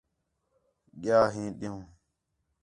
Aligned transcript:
ڳِیا 1.01 1.19
ہِے 1.33 1.43
دھن٘وݨ 1.59 1.83